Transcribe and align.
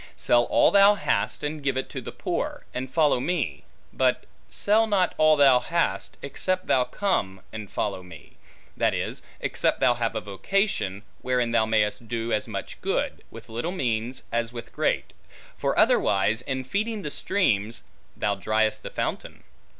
Sell 0.15 0.45
all 0.45 0.71
thou 0.71 0.95
hast, 0.95 1.43
and 1.43 1.61
give 1.61 1.77
it 1.77 1.87
to 1.89 2.01
the 2.01 2.11
poor, 2.11 2.65
and 2.73 2.89
follow 2.91 3.19
me: 3.19 3.63
but, 3.93 4.23
sell 4.49 4.87
not 4.87 5.13
all 5.19 5.37
thou 5.37 5.59
hast, 5.59 6.17
except 6.23 6.65
thou 6.65 6.83
come 6.83 7.41
and 7.53 7.69
follow 7.69 8.01
me; 8.01 8.33
that 8.75 8.95
is, 8.95 9.21
except 9.41 9.79
thou 9.79 9.93
have 9.93 10.15
a 10.15 10.19
vocation, 10.19 11.03
wherein 11.21 11.51
thou 11.51 11.67
mayest 11.67 12.07
do 12.07 12.33
as 12.33 12.47
much 12.47 12.81
good, 12.81 13.23
with 13.29 13.47
little 13.47 13.71
means 13.71 14.23
as 14.31 14.51
with 14.51 14.73
great; 14.73 15.13
for 15.55 15.77
otherwise, 15.77 16.41
in 16.41 16.63
feeding 16.63 17.03
the 17.03 17.11
streams, 17.11 17.83
thou 18.17 18.33
driest 18.33 18.81
the 18.81 18.89
fountain. 18.89 19.43